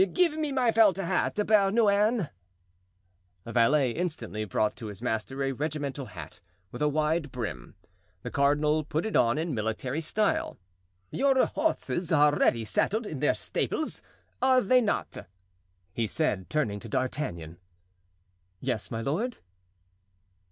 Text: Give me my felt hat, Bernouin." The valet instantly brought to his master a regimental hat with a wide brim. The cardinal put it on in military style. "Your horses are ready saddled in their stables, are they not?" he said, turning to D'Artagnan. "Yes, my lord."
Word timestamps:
Give 0.13 0.35
me 0.35 0.51
my 0.51 0.71
felt 0.71 0.97
hat, 0.97 1.35
Bernouin." 1.35 2.31
The 3.43 3.51
valet 3.51 3.91
instantly 3.91 4.45
brought 4.45 4.75
to 4.77 4.87
his 4.87 4.99
master 4.99 5.43
a 5.43 5.51
regimental 5.51 6.07
hat 6.07 6.39
with 6.71 6.81
a 6.81 6.87
wide 6.89 7.31
brim. 7.31 7.75
The 8.23 8.31
cardinal 8.31 8.83
put 8.83 9.05
it 9.05 9.15
on 9.15 9.37
in 9.37 9.53
military 9.53 10.01
style. 10.01 10.57
"Your 11.11 11.45
horses 11.45 12.11
are 12.11 12.35
ready 12.35 12.65
saddled 12.65 13.05
in 13.05 13.19
their 13.19 13.35
stables, 13.35 14.01
are 14.41 14.59
they 14.59 14.81
not?" 14.81 15.17
he 15.93 16.07
said, 16.07 16.49
turning 16.49 16.79
to 16.79 16.89
D'Artagnan. 16.89 17.59
"Yes, 18.59 18.89
my 18.89 19.01
lord." 19.01 19.37